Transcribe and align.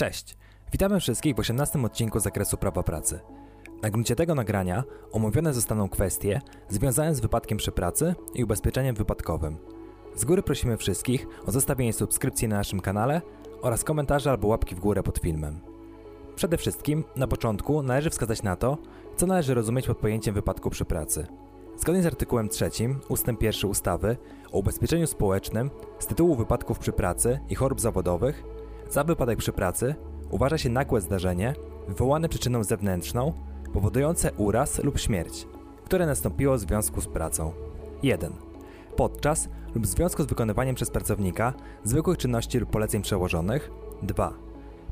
Cześć! 0.00 0.36
Witamy 0.72 1.00
wszystkich 1.00 1.36
w 1.36 1.38
18 1.38 1.82
odcinku 1.82 2.20
zakresu 2.20 2.56
prawa 2.56 2.82
pracy. 2.82 3.20
Na 3.82 3.90
gruncie 3.90 4.16
tego 4.16 4.34
nagrania 4.34 4.84
omówione 5.12 5.54
zostaną 5.54 5.88
kwestie 5.88 6.40
związane 6.68 7.14
z 7.14 7.20
wypadkiem 7.20 7.58
przy 7.58 7.72
pracy 7.72 8.14
i 8.34 8.44
ubezpieczeniem 8.44 8.94
wypadkowym. 8.94 9.56
Z 10.14 10.24
góry 10.24 10.42
prosimy 10.42 10.76
wszystkich 10.76 11.26
o 11.46 11.52
zostawienie 11.52 11.92
subskrypcji 11.92 12.48
na 12.48 12.56
naszym 12.56 12.80
kanale 12.80 13.22
oraz 13.62 13.84
komentarza 13.84 14.30
albo 14.30 14.48
łapki 14.48 14.74
w 14.74 14.80
górę 14.80 15.02
pod 15.02 15.18
filmem. 15.18 15.60
Przede 16.36 16.56
wszystkim, 16.56 17.04
na 17.16 17.26
początku 17.26 17.82
należy 17.82 18.10
wskazać 18.10 18.42
na 18.42 18.56
to, 18.56 18.78
co 19.16 19.26
należy 19.26 19.54
rozumieć 19.54 19.86
pod 19.86 19.98
pojęciem 19.98 20.34
wypadku 20.34 20.70
przy 20.70 20.84
pracy. 20.84 21.26
Zgodnie 21.76 22.02
z 22.02 22.06
artykułem 22.06 22.48
3 22.48 22.70
ust. 23.08 23.26
1 23.40 23.70
ustawy 23.70 24.16
o 24.52 24.58
ubezpieczeniu 24.58 25.06
społecznym 25.06 25.70
z 25.98 26.06
tytułu 26.06 26.36
wypadków 26.36 26.78
przy 26.78 26.92
pracy 26.92 27.40
i 27.48 27.54
chorób 27.54 27.80
zawodowych, 27.80 28.44
za 28.90 29.04
wypadek 29.04 29.38
przy 29.38 29.52
pracy 29.52 29.94
uważa 30.30 30.58
się 30.58 30.68
nagłe 30.68 31.00
zdarzenie 31.00 31.54
wywołane 31.88 32.28
przyczyną 32.28 32.64
zewnętrzną, 32.64 33.32
powodujące 33.72 34.32
uraz 34.32 34.84
lub 34.84 34.98
śmierć, 34.98 35.46
które 35.84 36.06
nastąpiło 36.06 36.56
w 36.56 36.60
związku 36.60 37.00
z 37.00 37.06
pracą. 37.06 37.52
1. 38.02 38.32
Podczas 38.96 39.48
lub 39.74 39.84
w 39.84 39.90
związku 39.90 40.22
z 40.22 40.26
wykonywaniem 40.26 40.74
przez 40.74 40.90
pracownika 40.90 41.52
zwykłych 41.84 42.18
czynności 42.18 42.58
lub 42.58 42.70
poleceń 42.70 43.02
przełożonych. 43.02 43.70
2. 44.02 44.32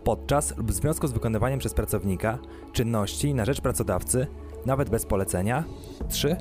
Podczas 0.05 0.57
lub 0.57 0.71
w 0.71 0.75
związku 0.75 1.07
z 1.07 1.13
wykonywaniem 1.13 1.59
przez 1.59 1.75
pracownika 1.75 2.39
czynności 2.73 3.35
na 3.35 3.45
rzecz 3.45 3.61
pracodawcy, 3.61 4.27
nawet 4.67 4.91
bez 4.91 5.07
polecenia. 5.07 5.65
3. 6.09 6.37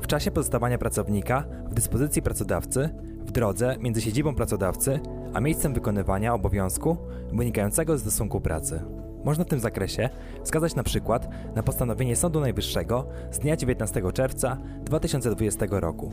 W 0.00 0.06
czasie 0.06 0.30
pozostawania 0.30 0.78
pracownika 0.78 1.44
w 1.70 1.74
dyspozycji 1.74 2.22
pracodawcy 2.22 2.88
w 3.26 3.30
drodze 3.30 3.76
między 3.80 4.00
siedzibą 4.00 4.34
pracodawcy 4.34 5.00
a 5.34 5.40
miejscem 5.40 5.74
wykonywania 5.74 6.34
obowiązku 6.34 6.96
wynikającego 7.32 7.98
z 7.98 8.00
stosunku 8.00 8.40
pracy. 8.40 8.82
Można 9.24 9.44
w 9.44 9.48
tym 9.48 9.60
zakresie 9.60 10.08
wskazać 10.44 10.74
na 10.74 10.82
przykład 10.82 11.28
na 11.54 11.62
postanowienie 11.62 12.16
Sądu 12.16 12.40
Najwyższego 12.40 13.06
z 13.30 13.38
dnia 13.38 13.56
19 13.56 14.02
czerwca 14.12 14.58
2020 14.84 15.66
roku. 15.70 16.12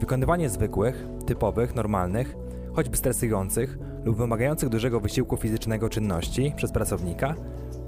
Wykonywanie 0.00 0.48
zwykłych, 0.48 1.06
typowych, 1.26 1.74
normalnych, 1.74 2.36
choćby 2.72 2.96
stresujących 2.96 3.78
lub 4.04 4.16
wymagających 4.16 4.68
dużego 4.68 5.00
wysiłku 5.00 5.36
fizycznego 5.36 5.88
czynności 5.88 6.52
przez 6.56 6.72
pracownika 6.72 7.34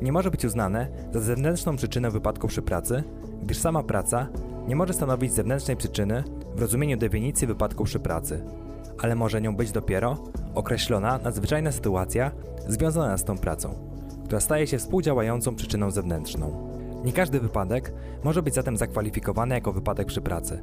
nie 0.02 0.12
może 0.12 0.30
być 0.30 0.44
uznane 0.44 0.88
za 1.12 1.20
zewnętrzną 1.20 1.76
przyczynę 1.76 2.10
wypadku 2.10 2.48
przy 2.48 2.62
pracy, 2.62 3.02
gdyż 3.42 3.58
sama 3.58 3.82
praca 3.82 4.28
nie 4.68 4.76
może 4.76 4.92
stanowić 4.92 5.32
zewnętrznej 5.32 5.76
przyczyny 5.76 6.24
w 6.56 6.60
rozumieniu 6.60 6.96
definicji 6.96 7.46
wypadku 7.46 7.84
przy 7.84 8.00
pracy, 8.00 8.44
ale 8.98 9.14
może 9.14 9.40
nią 9.40 9.56
być 9.56 9.72
dopiero 9.72 10.18
określona 10.54 11.18
nadzwyczajna 11.18 11.72
sytuacja 11.72 12.30
związana 12.68 13.18
z 13.18 13.24
tą 13.24 13.38
pracą, 13.38 13.74
która 14.24 14.40
staje 14.40 14.66
się 14.66 14.78
współdziałającą 14.78 15.54
przyczyną 15.54 15.90
zewnętrzną. 15.90 16.72
Nie 17.04 17.12
każdy 17.12 17.40
wypadek 17.40 17.92
może 18.24 18.42
być 18.42 18.54
zatem 18.54 18.76
zakwalifikowany 18.76 19.54
jako 19.54 19.72
wypadek 19.72 20.06
przy 20.06 20.20
pracy. 20.20 20.62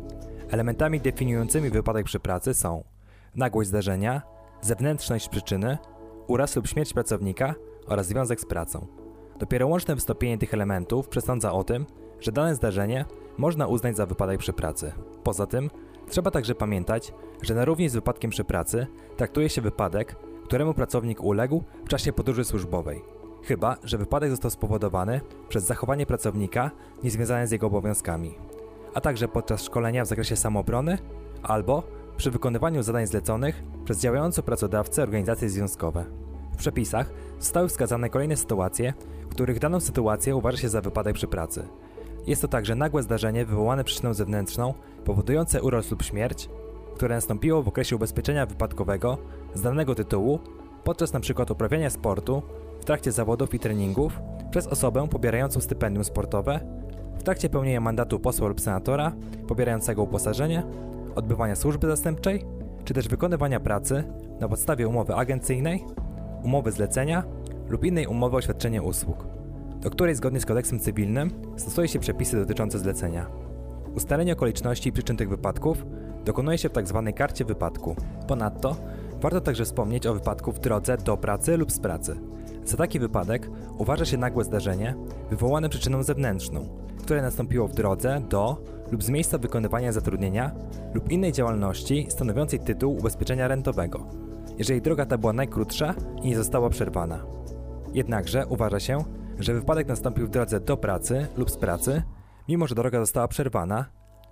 Elementami 0.50 1.00
definiującymi 1.00 1.70
wypadek 1.70 2.06
przy 2.06 2.20
pracy 2.20 2.54
są 2.54 2.84
nagłość 3.36 3.70
zdarzenia, 3.70 4.22
zewnętrzność 4.62 5.30
przyczyny, 5.30 5.78
uraz 6.28 6.56
lub 6.56 6.68
śmierć 6.68 6.94
pracownika 6.94 7.56
oraz 7.88 8.08
związek 8.08 8.42
z 8.42 8.46
pracą. 8.46 8.88
Dopiero 9.40 9.68
łączne 9.68 9.96
wystąpienie 9.96 10.38
tych 10.38 10.54
elementów 10.54 11.08
przesądza 11.08 11.54
o 11.54 11.64
tym, 11.64 11.86
że 12.20 12.32
dane 12.32 12.56
zdarzenie 12.56 13.06
można 13.38 13.68
uznać 13.68 13.98
za 13.98 14.06
wypadek 14.06 14.40
przy 14.40 14.54
pracy. 14.54 14.92
Poza 15.24 15.48
tym, 15.48 15.70
trzeba 16.10 16.32
także 16.32 16.56
pamiętać, 16.56 17.14
że 17.42 17.56
na 17.56 17.66
równi 17.66 17.90
z 17.90 17.94
wypadkiem 17.94 18.32
przy 18.32 18.44
pracy 18.44 18.88
traktuje 19.18 19.50
się 19.50 19.62
wypadek, 19.62 20.16
któremu 20.44 20.74
pracownik 20.74 21.24
uległ 21.24 21.64
w 21.86 21.90
czasie 21.90 22.14
podróży 22.14 22.46
służbowej. 22.46 23.02
Chyba, 23.44 23.78
że 23.84 23.98
wypadek 23.98 24.30
został 24.32 24.52
spowodowany 24.52 25.22
przez 25.50 25.64
zachowanie 25.64 26.06
pracownika 26.06 26.72
niezwiązane 27.04 27.48
z 27.48 27.52
jego 27.52 27.68
obowiązkami, 27.68 28.36
a 28.94 29.02
także 29.02 29.28
podczas 29.28 29.64
szkolenia 29.64 30.06
w 30.06 30.08
zakresie 30.08 30.36
samoobrony 30.36 30.98
albo 31.44 31.84
przy 32.18 32.32
wykonywaniu 32.32 32.84
zadań 32.84 33.08
zleconych 33.08 33.64
przez 33.86 34.00
działające 34.00 34.44
pracodawcę 34.44 35.04
organizacje 35.04 35.50
związkowe. 35.50 36.06
W 36.54 36.58
przepisach 36.58 37.14
zostały 37.40 37.68
wskazane 37.68 38.10
kolejne 38.10 38.38
sytuacje, 38.38 38.94
w 39.30 39.30
których 39.30 39.60
daną 39.60 39.80
sytuację 39.80 40.36
uważa 40.36 40.58
się 40.58 40.70
za 40.70 40.82
wypadek 40.82 41.16
przy 41.16 41.28
pracy. 41.28 41.68
Jest 42.30 42.42
to 42.42 42.48
także 42.48 42.76
nagłe 42.76 43.04
zdarzenie 43.04 43.46
wywołane 43.46 43.84
przyczyną 43.84 44.14
zewnętrzną, 44.14 44.74
powodujące 45.06 45.64
uraz 45.64 45.92
lub 45.92 46.04
śmierć, 46.04 46.50
które 46.96 47.16
nastąpiło 47.16 47.64
w 47.64 47.68
okresie 47.68 47.96
ubezpieczenia 47.96 48.46
wypadkowego 48.46 49.18
z 49.54 49.62
danego 49.62 49.96
tytułu 49.96 50.40
podczas 50.84 51.12
np. 51.12 51.46
uprawiania 51.50 51.90
sportu, 51.90 52.42
w 52.82 52.86
trakcie 52.86 53.12
zawodów 53.12 53.54
i 53.54 53.60
treningów, 53.60 54.20
przez 54.52 54.68
osobę 54.68 55.08
pobierającą 55.08 55.62
stypendium 55.62 56.04
sportowe, 56.04 56.60
w 57.20 57.24
trakcie 57.24 57.50
pełnienia 57.50 57.82
mandatu 57.82 58.20
posła 58.20 58.48
lub 58.48 58.62
senatora, 58.62 59.12
pobierającego 59.48 60.04
uposażenie, 60.04 60.64
odbywania 61.16 61.56
służby 61.56 61.88
zastępczej, 61.88 62.46
czy 62.86 62.94
też 62.94 63.08
wykonywania 63.08 63.60
pracy 63.60 64.04
na 64.40 64.50
podstawie 64.50 64.88
umowy 64.88 65.16
agencyjnej, 65.16 65.86
umowy 66.44 66.72
zlecenia 66.72 67.24
lub 67.70 67.86
innej 67.86 68.08
umowy 68.08 68.38
o 68.38 68.42
świadczenie 68.42 68.82
usług, 68.82 69.39
do 69.82 69.90
której 69.90 70.16
zgodnie 70.16 70.40
z 70.40 70.46
kodeksem 70.46 70.80
cywilnym 70.80 71.32
stosuje 71.58 71.88
się 71.88 72.00
przepisy 72.00 72.38
dotyczące 72.38 72.80
zlecenia. 72.80 73.26
Ustalenie 73.96 74.34
okoliczności 74.34 74.90
i 74.90 74.92
przyczyn 74.92 75.18
tych 75.18 75.30
wypadków 75.30 75.86
dokonuje 76.26 76.58
się 76.58 76.70
w 76.70 76.74
tzw. 76.74 77.04
Tak 77.06 77.16
karcie 77.16 77.46
wypadku. 77.46 77.96
Ponadto 78.28 78.76
warto 79.22 79.42
także 79.42 79.66
wspomnieć 79.66 80.08
o 80.08 80.14
wypadku 80.14 80.52
w 80.52 80.60
drodze 80.60 80.98
do 80.98 81.18
pracy 81.18 81.58
lub 81.58 81.72
z 81.72 81.80
pracy. 81.80 82.20
Za 82.66 82.78
taki 82.78 83.00
wypadek 83.00 83.50
uważa 83.78 84.06
się 84.06 84.18
nagłe 84.18 84.44
zdarzenie 84.44 84.96
wywołane 85.30 85.70
przyczyną 85.70 86.04
zewnętrzną, 86.04 86.68
które 86.98 87.22
nastąpiło 87.22 87.68
w 87.68 87.76
drodze 87.76 88.22
do 88.30 88.64
lub 88.92 89.04
z 89.04 89.10
miejsca 89.10 89.38
wykonywania 89.38 89.92
zatrudnienia 89.92 90.52
lub 90.94 91.12
innej 91.12 91.32
działalności 91.32 92.08
stanowiącej 92.10 92.60
tytuł 92.60 92.98
ubezpieczenia 92.98 93.48
rentowego, 93.48 94.08
jeżeli 94.58 94.82
droga 94.82 95.06
ta 95.06 95.18
była 95.18 95.34
najkrótsza 95.34 95.94
i 96.24 96.28
nie 96.28 96.36
została 96.36 96.70
przerwana. 96.70 97.26
Jednakże 97.94 98.48
uważa 98.48 98.80
się, 98.80 99.04
że 99.40 99.54
wypadek 99.54 99.88
nastąpił 99.88 100.28
w 100.28 100.30
drodze 100.30 100.60
do 100.60 100.78
pracy 100.78 101.28
lub 101.38 101.52
z 101.52 101.58
pracy, 101.58 102.04
mimo 102.48 102.68
że 102.68 102.76
droga 102.76 103.00
została 103.00 103.28
przerwana, 103.28 103.86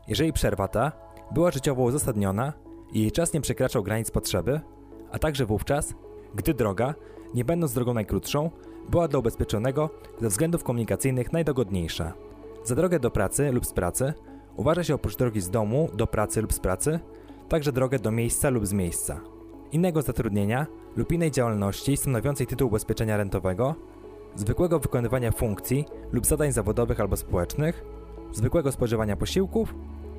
jeżeli 0.07 0.34
przerwa 0.34 0.68
ta 0.68 0.91
była 1.31 1.51
życiowo 1.51 1.84
uzasadniona 1.84 2.53
i 2.94 3.01
jej 3.01 3.12
czas 3.12 3.34
nie 3.34 3.41
przekraczał 3.41 3.84
granic 3.84 4.12
potrzeby, 4.12 4.62
a 5.12 5.19
także 5.19 5.45
wówczas, 5.45 5.94
gdy 6.35 6.53
droga, 6.53 6.94
nie 7.34 7.45
będąc 7.45 7.73
drogą 7.73 7.94
najkrótszą, 7.94 8.51
była 8.90 9.07
dla 9.07 9.19
ubezpieczonego 9.19 9.90
ze 10.22 10.29
względów 10.29 10.63
komunikacyjnych 10.63 11.34
najdogodniejsza. 11.34 12.13
Za 12.63 12.75
drogę 12.75 13.00
do 13.00 13.12
pracy 13.12 13.51
lub 13.51 13.66
z 13.66 13.74
pracy 13.74 14.13
uważa 14.56 14.84
się 14.84 14.95
oprócz 14.95 15.16
drogi 15.16 15.41
z 15.41 15.50
domu 15.50 15.89
do 15.94 16.07
pracy 16.07 16.41
lub 16.41 16.53
z 16.53 16.59
pracy, 16.59 17.00
także 17.50 17.72
drogę 17.72 18.00
do 18.00 18.12
miejsca 18.12 18.50
lub 18.50 18.66
z 18.66 18.74
miejsca, 18.74 19.22
innego 19.72 20.01
zatrudnienia 20.01 20.68
lub 20.95 21.12
innej 21.12 21.31
działalności 21.31 21.97
stanowiącej 21.97 22.47
tytuł 22.47 22.68
ubezpieczenia 22.68 23.18
rentowego, 23.18 23.75
zwykłego 24.38 24.80
wykonywania 24.80 25.31
funkcji 25.31 25.86
lub 26.12 26.25
zadań 26.25 26.52
zawodowych 26.52 27.00
albo 27.00 27.18
społecznych, 27.18 27.86
zwykłego 28.31 28.72
spożywania 28.72 29.16
posiłków 29.16 29.75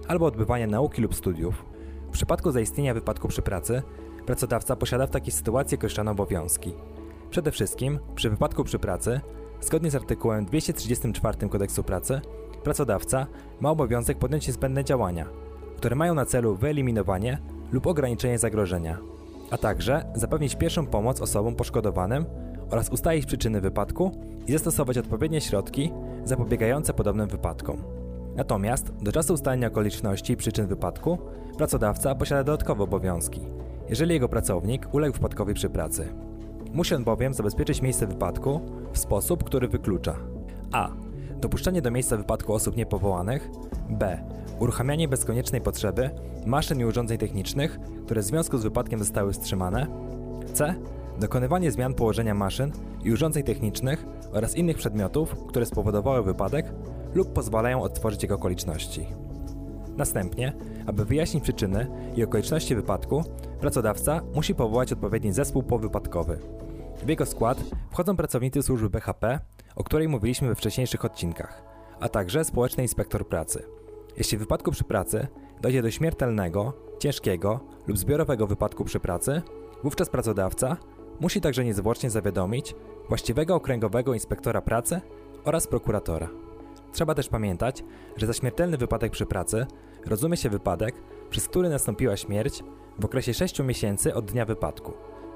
albo 0.08 0.26
odbywania 0.26 0.66
nauki 0.66 1.02
lub 1.02 1.14
studiów. 1.14 1.64
W 2.08 2.10
przypadku 2.10 2.50
zaistnienia 2.50 2.94
wypadku 2.94 3.28
przy 3.28 3.42
pracy, 3.42 3.82
pracodawca 4.26 4.76
posiada 4.76 5.06
w 5.06 5.10
takiej 5.10 5.32
sytuacji 5.32 5.78
określone 5.78 6.10
obowiązki. 6.10 6.74
Przede 7.30 7.52
wszystkim, 7.52 7.98
przy 8.14 8.30
wypadku 8.30 8.64
przy 8.64 8.78
pracy, 8.78 9.20
zgodnie 9.60 9.90
z 9.90 9.94
artykułem 9.94 10.46
234 10.46 11.48
Kodeksu 11.48 11.82
Pracy, 11.84 12.20
pracodawca 12.64 13.26
ma 13.60 13.70
obowiązek 13.70 14.18
podjąć 14.18 14.46
niezbędne 14.46 14.84
działania, 14.84 15.26
które 15.76 15.96
mają 15.96 16.14
na 16.14 16.26
celu 16.26 16.56
wyeliminowanie 16.56 17.38
lub 17.72 17.86
ograniczenie 17.86 18.38
zagrożenia, 18.38 18.98
a 19.50 19.58
także 19.58 20.04
zapewnić 20.14 20.56
pierwszą 20.56 20.86
pomoc 20.86 21.20
osobom 21.20 21.54
poszkodowanym 21.54 22.24
oraz 22.70 22.88
ustalić 22.88 23.26
przyczyny 23.26 23.60
wypadku 23.60 24.10
i 24.46 24.52
zastosować 24.52 24.98
odpowiednie 24.98 25.40
środki 25.40 25.92
zapobiegające 26.24 26.94
podobnym 26.94 27.28
wypadkom. 27.28 27.82
Natomiast 28.36 28.92
do 29.02 29.12
czasu 29.12 29.34
ustalenia 29.34 29.68
okoliczności 29.68 30.32
i 30.32 30.36
przyczyn 30.36 30.66
wypadku 30.66 31.18
pracodawca 31.56 32.14
posiada 32.14 32.44
dodatkowe 32.44 32.84
obowiązki, 32.84 33.40
jeżeli 33.88 34.14
jego 34.14 34.28
pracownik 34.28 34.94
uległ 34.94 35.16
wpadkowi 35.16 35.54
przy 35.54 35.70
pracy. 35.70 36.14
Musi 36.72 36.94
on 36.94 37.04
bowiem 37.04 37.34
zabezpieczyć 37.34 37.82
miejsce 37.82 38.06
wypadku 38.06 38.60
w 38.92 38.98
sposób, 38.98 39.44
który 39.44 39.68
wyklucza 39.68 40.16
a. 40.72 40.90
Dopuszczenie 41.40 41.82
do 41.82 41.90
miejsca 41.90 42.16
wypadku 42.16 42.54
osób 42.54 42.76
niepowołanych 42.76 43.50
b. 43.88 44.24
Uruchamianie 44.60 45.08
bez 45.08 45.24
koniecznej 45.24 45.60
potrzeby 45.60 46.10
maszyn 46.46 46.80
i 46.80 46.84
urządzeń 46.84 47.18
technicznych, 47.18 47.78
które 48.04 48.22
w 48.22 48.24
związku 48.24 48.58
z 48.58 48.62
wypadkiem 48.62 48.98
zostały 48.98 49.32
wstrzymane 49.32 49.86
c. 50.54 50.74
Dokonywanie 51.20 51.70
zmian 51.70 51.94
położenia 51.94 52.34
maszyn 52.34 52.72
i 53.04 53.12
urządzeń 53.12 53.42
technicznych 53.42 54.06
oraz 54.32 54.56
innych 54.56 54.76
przedmiotów, 54.76 55.34
które 55.48 55.66
spowodowały 55.66 56.22
wypadek 56.22 56.72
lub 57.14 57.32
pozwalają 57.32 57.82
odtworzyć 57.82 58.22
jego 58.22 58.34
okoliczności. 58.34 59.06
Następnie, 59.96 60.52
aby 60.86 61.04
wyjaśnić 61.04 61.42
przyczyny 61.42 61.86
i 62.16 62.24
okoliczności 62.24 62.74
wypadku, 62.74 63.24
pracodawca 63.60 64.20
musi 64.34 64.54
powołać 64.54 64.92
odpowiedni 64.92 65.32
zespół 65.32 65.62
powypadkowy. 65.62 66.38
W 67.06 67.08
jego 67.08 67.26
skład 67.26 67.64
wchodzą 67.90 68.16
pracownicy 68.16 68.62
służby 68.62 68.90
BHP, 68.90 69.40
o 69.76 69.84
której 69.84 70.08
mówiliśmy 70.08 70.48
we 70.48 70.54
wcześniejszych 70.54 71.04
odcinkach, 71.04 71.62
a 72.00 72.08
także 72.08 72.44
społeczny 72.44 72.82
inspektor 72.82 73.28
pracy. 73.28 73.62
Jeśli 74.16 74.38
w 74.38 74.40
wypadku 74.40 74.70
przy 74.70 74.84
pracy 74.84 75.26
dojdzie 75.62 75.82
do 75.82 75.90
śmiertelnego, 75.90 76.72
ciężkiego 76.98 77.60
lub 77.86 77.98
zbiorowego 77.98 78.46
wypadku 78.46 78.84
przy 78.84 79.00
pracy, 79.00 79.42
wówczas 79.82 80.08
pracodawca 80.08 80.76
musi 81.20 81.40
także 81.40 81.64
niezwłocznie 81.64 82.10
zawiadomić 82.10 82.74
właściwego 83.08 83.54
okręgowego 83.54 84.14
inspektora 84.14 84.60
pracy 84.60 85.00
oraz 85.44 85.66
prokuratora. 85.66 86.28
Trzeba 86.92 87.14
też 87.14 87.28
pamiętać, 87.28 87.84
że 88.16 88.26
za 88.26 88.32
śmiertelny 88.32 88.76
wypadek 88.76 89.12
przy 89.12 89.26
pracy 89.26 89.66
rozumie 90.06 90.36
się 90.36 90.50
wypadek, 90.50 90.94
przez 91.30 91.48
który 91.48 91.68
nastąpiła 91.68 92.16
śmierć 92.16 92.62
w 92.98 93.04
okresie 93.04 93.34
6 93.34 93.62
miesięcy 93.62 94.14
od 94.14 94.24
dnia 94.24 94.44
wypadku. 94.44 94.92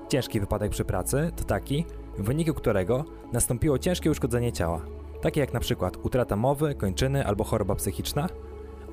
Ciężki 0.09 0.41
wypadek 0.41 0.71
przy 0.71 0.85
pracy 0.85 1.31
to 1.37 1.45
taki, 1.45 1.85
w 2.19 2.23
wyniku 2.25 2.55
którego 2.55 3.05
nastąpiło 3.33 3.79
ciężkie 3.79 4.11
uszkodzenie 4.11 4.53
ciała, 4.53 4.81
takie 5.21 5.41
jak 5.41 5.61
przykład 5.61 5.97
utrata 6.03 6.37
mowy, 6.37 6.75
kończyny 6.75 7.27
albo 7.27 7.45
choroba 7.45 7.75
psychiczna, 7.75 8.29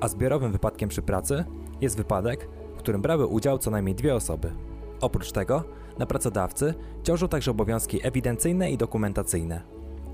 a 0.00 0.08
zbiorowym 0.08 0.52
wypadkiem 0.52 0.88
przy 0.88 1.02
pracy 1.02 1.44
jest 1.80 1.96
wypadek, 1.96 2.48
w 2.74 2.78
którym 2.78 3.02
brały 3.02 3.26
udział 3.26 3.58
co 3.58 3.70
najmniej 3.70 3.94
dwie 3.94 4.14
osoby. 4.14 4.52
Oprócz 5.00 5.32
tego 5.32 5.64
na 6.00 6.06
pracodawcy 6.06 6.74
ciążą 7.02 7.28
także 7.28 7.50
obowiązki 7.50 8.06
ewidencyjne 8.06 8.70
i 8.70 8.76
dokumentacyjne. 8.76 9.60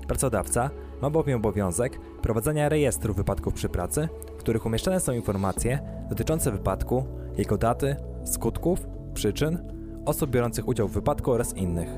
Pracodawca 0.07 0.69
ma 1.01 1.09
bowiem 1.09 1.37
obowiązek 1.37 1.99
prowadzenia 2.21 2.69
rejestru 2.69 3.13
wypadków 3.13 3.53
przy 3.53 3.69
pracy, 3.69 4.09
w 4.37 4.39
których 4.39 4.65
umieszczane 4.65 4.99
są 4.99 5.13
informacje 5.13 5.79
dotyczące 6.09 6.51
wypadku, 6.51 7.05
jego 7.37 7.57
daty, 7.57 7.95
skutków, 8.25 8.87
przyczyn, 9.13 9.73
osób 10.05 10.29
biorących 10.29 10.67
udział 10.67 10.87
w 10.87 10.91
wypadku 10.91 11.31
oraz 11.31 11.57
innych. 11.57 11.89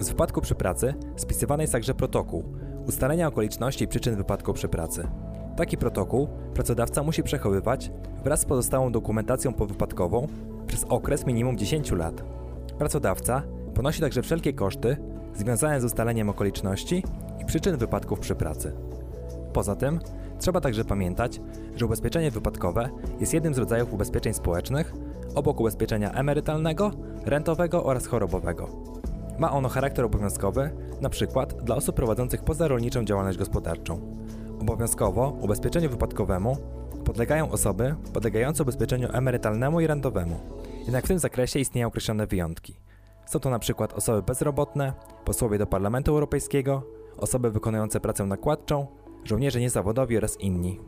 Z 0.00 0.08
wypadku 0.08 0.40
przy 0.40 0.54
pracy 0.54 0.94
spisywany 1.16 1.62
jest 1.62 1.72
także 1.72 1.94
protokół 1.94 2.44
ustalenia 2.86 3.28
okoliczności 3.28 3.84
i 3.84 3.88
przyczyn 3.88 4.16
wypadku 4.16 4.52
przy 4.52 4.68
pracy. 4.68 5.08
Taki 5.56 5.76
protokół 5.76 6.28
pracodawca 6.54 7.02
musi 7.02 7.22
przechowywać 7.22 7.90
wraz 8.24 8.40
z 8.40 8.44
pozostałą 8.44 8.92
dokumentacją 8.92 9.52
powypadkową 9.52 10.28
przez 10.66 10.84
okres 10.88 11.26
minimum 11.26 11.58
10 11.58 11.92
lat. 11.92 12.43
Pracodawca 12.78 13.42
ponosi 13.74 14.00
także 14.00 14.22
wszelkie 14.22 14.52
koszty 14.52 14.96
związane 15.34 15.80
z 15.80 15.84
ustaleniem 15.84 16.28
okoliczności 16.28 17.04
i 17.42 17.44
przyczyn 17.44 17.76
wypadków 17.76 18.20
przy 18.20 18.34
pracy. 18.34 18.72
Poza 19.52 19.76
tym, 19.76 20.00
trzeba 20.38 20.60
także 20.60 20.84
pamiętać, 20.84 21.40
że 21.76 21.86
ubezpieczenie 21.86 22.30
wypadkowe 22.30 22.90
jest 23.20 23.34
jednym 23.34 23.54
z 23.54 23.58
rodzajów 23.58 23.92
ubezpieczeń 23.92 24.34
społecznych 24.34 24.94
obok 25.34 25.60
ubezpieczenia 25.60 26.12
emerytalnego, 26.12 26.90
rentowego 27.24 27.84
oraz 27.84 28.06
chorobowego. 28.06 28.68
Ma 29.38 29.52
ono 29.52 29.68
charakter 29.68 30.04
obowiązkowy, 30.04 30.70
np. 31.00 31.46
dla 31.62 31.76
osób 31.76 31.96
prowadzących 31.96 32.42
pozarolniczą 32.42 33.04
działalność 33.04 33.38
gospodarczą. 33.38 34.00
Obowiązkowo 34.60 35.36
ubezpieczeniu 35.40 35.90
wypadkowemu 35.90 36.56
podlegają 37.04 37.50
osoby 37.50 37.94
podlegające 38.12 38.62
ubezpieczeniu 38.62 39.08
emerytalnemu 39.12 39.80
i 39.80 39.86
rentowemu. 39.86 40.36
Jednak 40.84 41.04
w 41.04 41.08
tym 41.08 41.18
zakresie 41.18 41.60
istnieją 41.60 41.88
określone 41.88 42.26
wyjątki. 42.26 42.76
Są 43.26 43.40
to 43.40 43.48
np. 43.48 43.88
osoby 43.94 44.22
bezrobotne, 44.22 44.92
posłowie 45.24 45.58
do 45.58 45.66
Parlamentu 45.66 46.12
Europejskiego, 46.12 46.82
osoby 47.16 47.50
wykonujące 47.50 48.00
pracę 48.00 48.26
nakładczą, 48.26 48.86
żołnierze 49.24 49.60
niezawodowi 49.60 50.16
oraz 50.16 50.40
inni. 50.40 50.80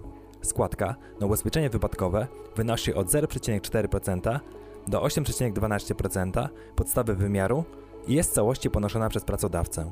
Składka 0.43 0.97
na 1.21 1.27
ubezpieczenie 1.27 1.71
wypadkowe 1.71 2.27
wynosi 2.57 2.95
od 2.95 3.07
0,4% 3.07 4.41
do 4.89 5.01
8,12% 5.01 6.49
podstawy 6.77 7.15
wymiaru 7.15 7.65
i 8.07 8.15
jest 8.15 8.31
w 8.31 8.35
całości 8.35 8.71
ponoszona 8.71 9.09
przez 9.09 9.25
pracodawcę. 9.25 9.91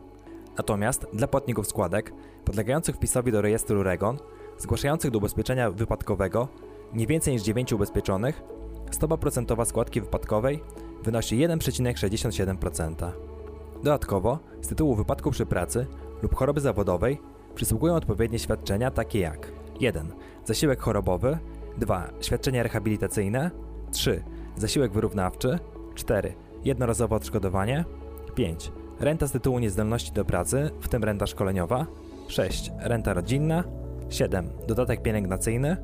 Natomiast 0.57 1.07
dla 1.13 1.29
płatników 1.29 1.67
składek 1.67 2.13
podlegających 2.45 2.97
wpisowi 2.97 3.33
do 3.33 3.43
rejestru 3.43 3.83
REGON, 3.83 4.19
zgłaszających 4.59 5.11
do 5.11 5.19
ubezpieczenia 5.19 5.71
wypadkowego 5.71 6.49
nie 6.93 7.07
więcej 7.07 7.33
niż 7.33 7.43
9 7.43 7.73
ubezpieczonych, 7.73 8.43
stopa 8.95 9.17
procentowa 9.17 9.65
składki 9.65 10.01
wypadkowej 10.01 10.63
wynosi 11.03 11.37
1,67%. 11.37 13.13
Dodatkowo, 13.77 14.39
z 14.61 14.69
tytułu 14.69 14.95
wypadku 14.95 15.31
przy 15.31 15.47
pracy 15.47 15.87
lub 16.23 16.35
choroby 16.35 16.61
zawodowej 16.61 17.21
przysługują 17.55 17.95
odpowiednie 17.95 18.39
świadczenia 18.39 18.91
takie 18.91 19.19
jak 19.21 19.53
1. 19.81 20.13
Zasiłek 20.45 20.81
chorobowy 20.81 21.39
2. 21.79 22.11
Świadczenia 22.21 22.63
rehabilitacyjne 22.63 23.51
3. 23.93 24.23
Zasiłek 24.57 24.93
wyrównawczy 24.93 25.59
4. 25.95 26.35
Jednorazowe 26.65 27.17
odszkodowanie 27.17 27.85
5. 28.35 28.73
Renta 29.01 29.27
z 29.27 29.33
tytułu 29.33 29.59
niezdolności 29.59 30.13
do 30.13 30.25
pracy, 30.25 30.71
w 30.81 30.89
tym 30.89 31.05
renta 31.05 31.27
szkoleniowa 31.27 31.87
6. 32.29 32.73
Renta 32.79 33.15
rodzinna 33.15 33.65
7. 34.09 34.51
Dodatek 34.69 35.03
pielęgnacyjny 35.03 35.77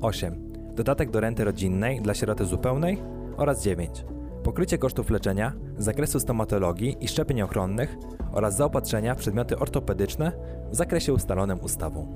8. 0.00 0.53
Dodatek 0.76 1.10
do 1.10 1.20
renty 1.20 1.44
rodzinnej 1.44 2.00
dla 2.00 2.14
sieroty 2.14 2.44
zupełnej 2.44 3.02
oraz 3.36 3.62
9. 3.62 4.04
Pokrycie 4.42 4.78
kosztów 4.78 5.10
leczenia 5.10 5.52
z 5.78 5.84
zakresu 5.84 6.20
stomatologii 6.20 6.96
i 7.00 7.08
szczepień 7.08 7.42
ochronnych 7.42 7.96
oraz 8.32 8.56
zaopatrzenia 8.56 9.14
w 9.14 9.18
przedmioty 9.18 9.58
ortopedyczne 9.58 10.32
w 10.70 10.76
zakresie 10.76 11.12
ustalonym 11.12 11.60
ustawą. 11.60 12.06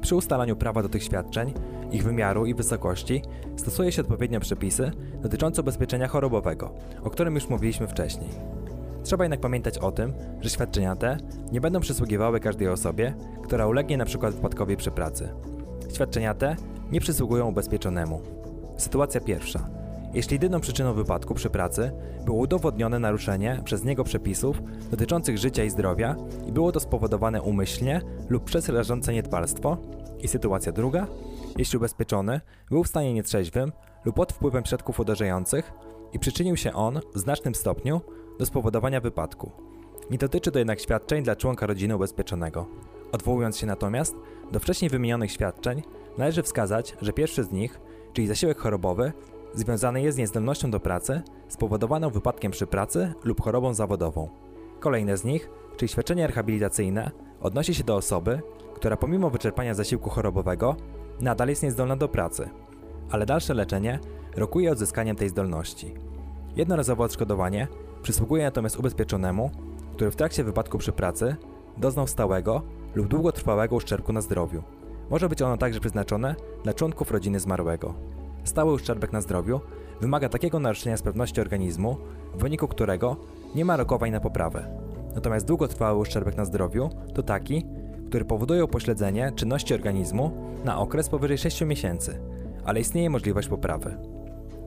Przy 0.00 0.16
ustalaniu 0.16 0.56
prawa 0.56 0.82
do 0.82 0.88
tych 0.88 1.02
świadczeń, 1.02 1.54
ich 1.90 2.04
wymiaru 2.04 2.46
i 2.46 2.54
wysokości 2.54 3.22
stosuje 3.56 3.92
się 3.92 4.02
odpowiednio 4.02 4.40
przepisy 4.40 4.90
dotyczące 5.22 5.62
ubezpieczenia 5.62 6.08
chorobowego, 6.08 6.74
o 7.02 7.10
którym 7.10 7.34
już 7.34 7.48
mówiliśmy 7.48 7.86
wcześniej. 7.86 8.30
Trzeba 9.02 9.24
jednak 9.24 9.40
pamiętać 9.40 9.78
o 9.78 9.92
tym, 9.92 10.12
że 10.40 10.50
świadczenia 10.50 10.96
te 10.96 11.16
nie 11.52 11.60
będą 11.60 11.80
przysługiwały 11.80 12.40
każdej 12.40 12.68
osobie, 12.68 13.14
która 13.42 13.66
ulegnie 13.66 13.94
np. 13.94 14.30
wypadkowi 14.30 14.76
przy 14.76 14.90
pracy. 14.90 15.28
Świadczenia 15.92 16.34
te 16.34 16.56
nie 16.92 17.00
przysługują 17.00 17.48
ubezpieczonemu. 17.48 18.20
Sytuacja 18.76 19.20
pierwsza. 19.20 19.68
Jeśli 20.14 20.34
jedyną 20.34 20.60
przyczyną 20.60 20.94
wypadku 20.94 21.34
przy 21.34 21.50
pracy 21.50 21.92
było 22.24 22.38
udowodnione 22.38 22.98
naruszenie 22.98 23.60
przez 23.64 23.84
niego 23.84 24.04
przepisów 24.04 24.62
dotyczących 24.90 25.38
życia 25.38 25.64
i 25.64 25.70
zdrowia 25.70 26.16
i 26.46 26.52
było 26.52 26.72
to 26.72 26.80
spowodowane 26.80 27.42
umyślnie 27.42 28.00
lub 28.28 28.44
przez 28.44 28.68
leżące 28.68 29.12
niedbalstwo. 29.12 29.76
I 30.22 30.28
sytuacja 30.28 30.72
druga. 30.72 31.06
Jeśli 31.58 31.76
ubezpieczony 31.76 32.40
był 32.70 32.84
w 32.84 32.88
stanie 32.88 33.14
nietrzeźwym 33.14 33.72
lub 34.04 34.16
pod 34.16 34.32
wpływem 34.32 34.64
środków 34.64 35.00
uderzających 35.00 35.72
i 36.12 36.18
przyczynił 36.18 36.56
się 36.56 36.72
on 36.72 37.00
w 37.14 37.18
znacznym 37.18 37.54
stopniu 37.54 38.00
do 38.38 38.46
spowodowania 38.46 39.00
wypadku. 39.00 39.50
Nie 40.10 40.18
dotyczy 40.18 40.50
to 40.50 40.58
jednak 40.58 40.80
świadczeń 40.80 41.24
dla 41.24 41.36
członka 41.36 41.66
rodziny 41.66 41.96
ubezpieczonego. 41.96 42.66
Odwołując 43.12 43.58
się 43.58 43.66
natomiast 43.66 44.16
do 44.52 44.60
wcześniej 44.60 44.90
wymienionych 44.90 45.32
świadczeń, 45.32 45.82
należy 46.18 46.42
wskazać, 46.42 46.96
że 47.02 47.12
pierwszy 47.12 47.44
z 47.44 47.52
nich, 47.52 47.80
czyli 48.12 48.26
zasiłek 48.26 48.58
chorobowy, 48.58 49.12
związany 49.54 50.02
jest 50.02 50.16
z 50.16 50.18
niezdolnością 50.18 50.70
do 50.70 50.80
pracy 50.80 51.22
spowodowaną 51.48 52.10
wypadkiem 52.10 52.52
przy 52.52 52.66
pracy 52.66 53.12
lub 53.24 53.40
chorobą 53.40 53.74
zawodową. 53.74 54.28
Kolejne 54.80 55.16
z 55.16 55.24
nich, 55.24 55.50
czyli 55.76 55.88
świadczenie 55.88 56.26
rehabilitacyjne, 56.26 57.10
odnosi 57.40 57.74
się 57.74 57.84
do 57.84 57.96
osoby, 57.96 58.40
która 58.74 58.96
pomimo 58.96 59.30
wyczerpania 59.30 59.74
zasiłku 59.74 60.10
chorobowego 60.10 60.76
nadal 61.20 61.48
jest 61.48 61.62
niezdolna 61.62 61.96
do 61.96 62.08
pracy, 62.08 62.48
ale 63.10 63.26
dalsze 63.26 63.54
leczenie 63.54 63.98
rokuje 64.36 64.72
odzyskaniem 64.72 65.16
tej 65.16 65.28
zdolności. 65.28 65.94
Jednorazowe 66.56 67.04
odszkodowanie 67.04 67.68
przysługuje 68.02 68.44
natomiast 68.44 68.78
ubezpieczonemu, 68.78 69.50
który 69.92 70.10
w 70.10 70.16
trakcie 70.16 70.44
wypadku 70.44 70.78
przy 70.78 70.92
pracy 70.92 71.36
doznał 71.76 72.06
stałego 72.06 72.62
lub 72.94 73.08
długotrwałego 73.08 73.76
uszczerbku 73.76 74.12
na 74.12 74.20
zdrowiu. 74.20 74.62
Może 75.10 75.28
być 75.28 75.42
ono 75.42 75.56
także 75.56 75.80
przeznaczone 75.80 76.34
dla 76.64 76.74
członków 76.74 77.10
rodziny 77.10 77.40
zmarłego. 77.40 77.94
Stały 78.44 78.72
uszczerbek 78.72 79.12
na 79.12 79.20
zdrowiu 79.20 79.60
wymaga 80.00 80.28
takiego 80.28 80.60
naruszenia 80.60 80.96
sprawności 80.96 81.40
organizmu, 81.40 81.96
w 82.34 82.42
wyniku 82.42 82.68
którego 82.68 83.16
nie 83.54 83.64
ma 83.64 83.76
rokowań 83.76 84.10
na 84.10 84.20
poprawę. 84.20 84.80
Natomiast 85.14 85.46
długotrwały 85.46 85.98
uszczerbek 85.98 86.36
na 86.36 86.44
zdrowiu 86.44 86.90
to 87.14 87.22
taki, 87.22 87.66
który 88.06 88.24
powoduje 88.24 88.64
upośledzenie 88.64 89.32
czynności 89.36 89.74
organizmu 89.74 90.30
na 90.64 90.78
okres 90.78 91.08
powyżej 91.08 91.38
6 91.38 91.60
miesięcy, 91.60 92.20
ale 92.64 92.80
istnieje 92.80 93.10
możliwość 93.10 93.48
poprawy. 93.48 93.96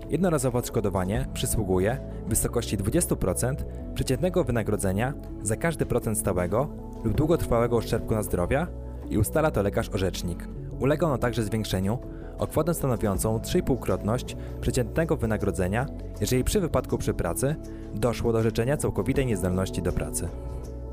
Jednorazowe 0.09 0.59
odszkodowanie 0.59 1.25
przysługuje 1.33 1.97
w 2.25 2.29
wysokości 2.29 2.77
20% 2.77 3.55
przeciętnego 3.93 4.43
wynagrodzenia 4.43 5.13
za 5.41 5.55
każdy 5.55 5.85
procent 5.85 6.17
stałego 6.17 6.69
lub 7.03 7.13
długotrwałego 7.13 7.77
uszczerbku 7.77 8.13
na 8.13 8.23
zdrowia 8.23 8.67
i 9.09 9.17
ustala 9.17 9.51
to 9.51 9.63
lekarz-orzecznik. 9.63 10.47
Ulega 10.79 11.07
ono 11.07 11.17
także 11.17 11.43
zwiększeniu 11.43 11.97
o 12.37 12.47
kwotę 12.47 12.73
stanowiącą 12.73 13.37
3,5-krotność 13.37 14.35
przeciętnego 14.61 15.17
wynagrodzenia, 15.17 15.85
jeżeli 16.21 16.43
przy 16.43 16.59
wypadku 16.59 16.97
przy 16.97 17.13
pracy 17.13 17.55
doszło 17.93 18.33
do 18.33 18.43
życzenia 18.43 18.77
całkowitej 18.77 19.25
niezdolności 19.25 19.81
do 19.81 19.91
pracy. 19.91 20.27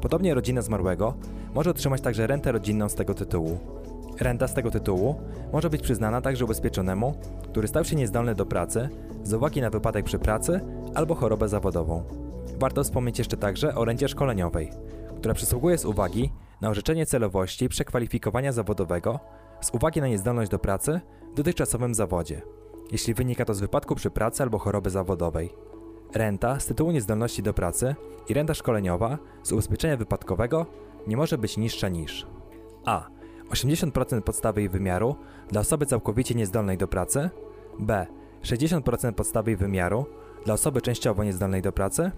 Podobnie 0.01 0.35
rodzina 0.35 0.63
zmarłego 0.63 1.15
może 1.55 1.71
otrzymać 1.71 2.01
także 2.01 2.27
rentę 2.27 2.53
rodzinną 2.53 2.89
z 2.89 2.95
tego 2.95 3.15
tytułu. 3.15 3.59
Renta 4.21 4.49
z 4.49 4.55
tego 4.55 4.71
tytułu 4.71 5.15
może 5.53 5.71
być 5.71 5.83
przyznana 5.83 6.21
także 6.21 6.45
ubezpieczonemu, 6.45 7.15
który 7.43 7.69
stał 7.69 7.85
się 7.85 7.97
niezdolny 7.97 8.35
do 8.35 8.47
pracy 8.47 8.89
z 9.23 9.33
uwagi 9.33 9.61
na 9.61 9.71
wypadek 9.71 10.05
przy 10.05 10.19
pracy 10.19 10.61
albo 10.95 11.15
chorobę 11.15 11.49
zawodową. 11.49 12.03
Warto 12.59 12.85
wspomnieć 12.85 13.19
jeszcze 13.19 13.37
także 13.37 13.75
o 13.75 13.85
rencie 13.85 14.09
szkoleniowej, 14.09 14.71
która 15.17 15.35
przysługuje 15.35 15.79
z 15.79 15.85
uwagi 15.85 16.33
na 16.61 16.71
orzeczenie 16.71 17.07
celowości 17.07 17.69
przekwalifikowania 17.69 18.53
zawodowego 18.53 19.21
z 19.61 19.75
uwagi 19.75 20.01
na 20.01 20.09
niezdolność 20.09 20.51
do 20.51 20.59
pracy 20.59 21.01
w 21.33 21.35
dotychczasowym 21.35 21.95
zawodzie, 21.95 22.43
jeśli 22.93 23.15
wynika 23.15 23.45
to 23.45 23.55
z 23.55 23.61
wypadku 23.61 23.95
przy 23.95 24.11
pracy 24.11 24.43
albo 24.43 24.59
choroby 24.59 24.91
zawodowej. 24.91 25.55
Renta 26.15 26.61
z 26.61 26.67
tytułu 26.67 26.93
niezdolności 26.93 27.43
do 27.43 27.55
pracy 27.55 27.95
i 28.29 28.35
renta 28.35 28.55
szkoleniowa 28.55 29.19
z 29.43 29.53
ubezpieczenia 29.53 29.97
wypadkowego 29.97 30.67
nie 31.07 31.17
może 31.17 31.39
być 31.39 31.57
niższa 31.57 31.89
niż 31.89 32.27
a. 32.85 33.09
80% 33.51 34.21
podstawy 34.21 34.61
jej 34.61 34.69
wymiaru 34.69 35.17
dla 35.49 35.61
osoby 35.61 35.87
całkowicie 35.87 36.35
niezdolnej 36.35 36.79
do 36.79 36.89
pracy, 36.89 37.31
b. 37.79 38.07
60% 38.43 39.13
podstawy 39.13 39.51
jej 39.51 39.57
wymiaru 39.57 40.07
dla 40.45 40.55
osoby 40.55 40.83
częściowo 40.83 41.25
niezdolnej 41.25 41.63
do 41.63 41.73
pracy 41.73 42.11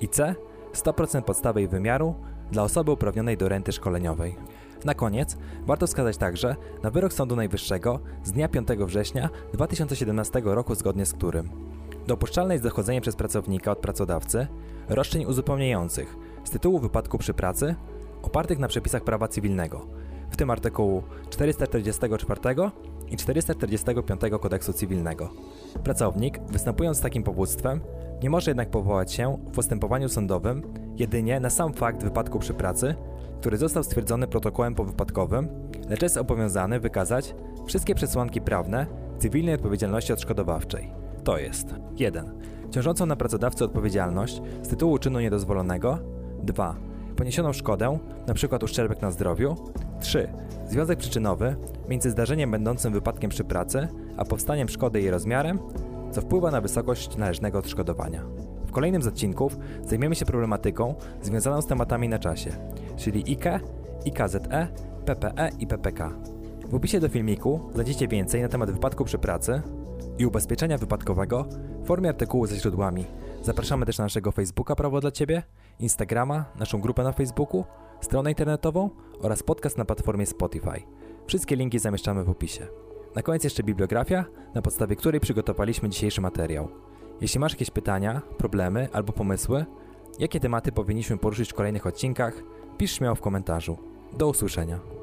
i 0.00 0.08
c. 0.08 0.34
100% 0.72 1.22
podstawy 1.22 1.60
jej 1.60 1.68
wymiaru 1.68 2.14
dla 2.52 2.62
osoby 2.62 2.90
uprawnionej 2.90 3.36
do 3.36 3.48
renty 3.48 3.72
szkoleniowej. 3.72 4.36
Na 4.84 4.94
koniec 4.94 5.36
warto 5.66 5.86
wskazać 5.86 6.16
także 6.16 6.56
na 6.82 6.90
wyrok 6.90 7.12
Sądu 7.12 7.36
Najwyższego 7.36 8.00
z 8.24 8.32
dnia 8.32 8.48
5 8.48 8.68
września 8.68 9.30
2017 9.52 10.42
roku, 10.44 10.74
zgodnie 10.74 11.06
z 11.06 11.12
którym 11.12 11.50
dopuszczalne 12.06 12.54
jest 12.54 12.64
dochodzenie 12.64 13.00
przez 13.00 13.16
pracownika 13.16 13.70
od 13.72 13.78
pracodawcy 13.78 14.46
roszczeń 14.88 15.24
uzupełniających 15.24 16.16
z 16.44 16.50
tytułu 16.50 16.78
wypadku 16.78 17.18
przy 17.18 17.34
pracy 17.34 17.74
opartych 18.22 18.58
na 18.58 18.68
przepisach 18.68 19.04
prawa 19.04 19.28
cywilnego, 19.28 19.86
w 20.30 20.36
tym 20.36 20.50
artykułu 20.50 21.02
444 21.30 22.40
i 23.10 23.16
445 23.16 24.20
Kodeksu 24.40 24.72
Cywilnego. 24.72 25.30
Pracownik, 25.84 26.40
występując 26.48 26.96
z 26.96 27.00
takim 27.00 27.22
powództwem, 27.22 27.80
nie 28.22 28.30
może 28.30 28.50
jednak 28.50 28.70
powołać 28.70 29.12
się 29.12 29.38
w 29.46 29.50
postępowaniu 29.50 30.08
sądowym 30.08 30.62
jedynie 30.96 31.40
na 31.40 31.50
sam 31.50 31.72
fakt 31.72 32.02
wypadku 32.02 32.38
przy 32.38 32.54
pracy, 32.54 32.94
który 33.40 33.56
został 33.56 33.84
stwierdzony 33.84 34.26
protokołem 34.26 34.74
powypadkowym, 34.74 35.48
lecz 35.88 36.02
jest 36.02 36.16
obowiązany 36.16 36.80
wykazać 36.80 37.34
wszystkie 37.66 37.94
przesłanki 37.94 38.40
prawne 38.40 38.86
cywilnej 39.18 39.54
odpowiedzialności 39.54 40.12
odszkodowawczej. 40.12 40.92
To 41.24 41.38
jest 41.38 41.74
1. 41.96 42.32
Ciążącą 42.70 43.06
na 43.06 43.16
pracodawcy 43.16 43.64
odpowiedzialność 43.64 44.42
z 44.62 44.68
tytułu 44.68 44.98
czynu 44.98 45.20
niedozwolonego 45.20 45.98
2. 46.42 46.76
Poniesioną 47.16 47.52
szkodę, 47.52 47.98
np. 48.26 48.58
uszczerbek 48.62 49.02
na 49.02 49.10
zdrowiu 49.10 49.56
3. 50.00 50.28
Związek 50.68 50.98
przyczynowy 50.98 51.56
między 51.88 52.10
zdarzeniem 52.10 52.50
będącym 52.50 52.92
wypadkiem 52.92 53.30
przy 53.30 53.44
pracy, 53.44 53.88
a 54.16 54.24
powstaniem 54.24 54.68
szkody 54.68 55.00
jej 55.00 55.10
rozmiarem, 55.10 55.58
co 56.10 56.20
wpływa 56.20 56.50
na 56.50 56.60
wysokość 56.60 57.16
należnego 57.16 57.58
odszkodowania. 57.58 58.24
W 58.66 58.72
kolejnym 58.72 59.02
z 59.02 59.06
odcinków 59.06 59.56
zajmiemy 59.82 60.14
się 60.14 60.26
problematyką 60.26 60.94
związaną 61.22 61.62
z 61.62 61.66
tematami 61.66 62.08
na 62.08 62.18
czasie, 62.18 62.50
czyli 62.96 63.24
IKE, 63.32 63.60
IKZE, 64.04 64.68
PPE 65.04 65.50
i 65.58 65.66
PPK. 65.66 66.10
W 66.68 66.74
opisie 66.74 67.00
do 67.00 67.08
filmiku 67.08 67.60
znajdziecie 67.74 68.08
więcej 68.08 68.42
na 68.42 68.48
temat 68.48 68.70
wypadku 68.70 69.04
przy 69.04 69.18
pracy 69.18 69.62
i 70.18 70.26
ubezpieczenia 70.26 70.78
wypadkowego 70.78 71.46
w 71.82 71.86
formie 71.86 72.08
artykułu 72.08 72.46
ze 72.46 72.56
źródłami. 72.56 73.04
Zapraszamy 73.42 73.86
też 73.86 73.98
na 73.98 74.04
naszego 74.04 74.32
Facebooka 74.32 74.76
Prawo 74.76 75.00
dla 75.00 75.10
Ciebie, 75.10 75.42
Instagrama, 75.80 76.44
naszą 76.58 76.80
grupę 76.80 77.02
na 77.02 77.12
Facebooku, 77.12 77.64
stronę 78.00 78.30
internetową 78.30 78.90
oraz 79.22 79.42
podcast 79.42 79.78
na 79.78 79.84
platformie 79.84 80.26
Spotify. 80.26 80.82
Wszystkie 81.26 81.56
linki 81.56 81.78
zamieszczamy 81.78 82.24
w 82.24 82.30
opisie. 82.30 82.66
Na 83.14 83.22
koniec 83.22 83.44
jeszcze 83.44 83.62
bibliografia, 83.62 84.24
na 84.54 84.62
podstawie 84.62 84.96
której 84.96 85.20
przygotowaliśmy 85.20 85.88
dzisiejszy 85.88 86.20
materiał. 86.20 86.68
Jeśli 87.20 87.40
masz 87.40 87.52
jakieś 87.52 87.70
pytania, 87.70 88.22
problemy 88.38 88.88
albo 88.92 89.12
pomysły, 89.12 89.66
jakie 90.18 90.40
tematy 90.40 90.72
powinniśmy 90.72 91.18
poruszyć 91.18 91.52
w 91.52 91.54
kolejnych 91.54 91.86
odcinkach, 91.86 92.42
pisz 92.78 92.92
śmiało 92.92 93.14
w 93.14 93.20
komentarzu. 93.20 93.78
Do 94.12 94.28
usłyszenia. 94.28 94.97